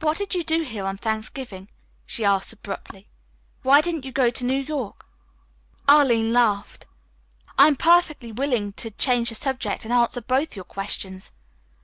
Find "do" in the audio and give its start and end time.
0.42-0.62